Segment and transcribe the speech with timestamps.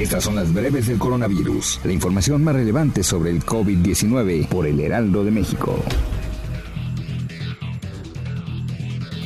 [0.00, 1.80] Estas son las breves del coronavirus.
[1.84, 5.76] La información más relevante sobre el COVID-19 por el Heraldo de México.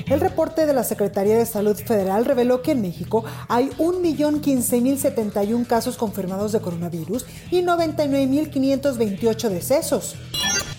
[0.06, 5.96] El reporte de la Secretaría de Salud Federal reveló que en México hay 1.015.071 casos
[5.96, 10.16] confirmados de coronavirus y 99.528 decesos.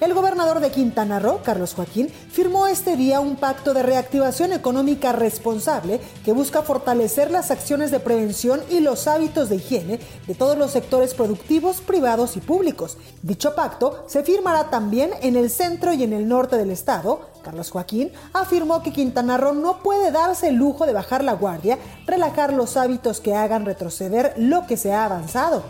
[0.00, 5.12] El gobernador de Quintana Roo, Carlos Joaquín, firmó este día un pacto de reactivación económica
[5.12, 10.58] responsable que busca fortalecer las acciones de prevención y los hábitos de higiene de todos
[10.58, 12.98] los sectores productivos, privados y públicos.
[13.22, 17.30] Dicho pacto se firmará también en el centro y en el norte del estado.
[17.44, 21.78] Carlos Joaquín afirmó que Quintana Roo no puede darse el lujo de bajar la guardia,
[22.04, 25.62] relajar los hábitos que hagan retroceder lo que se ha avanzado.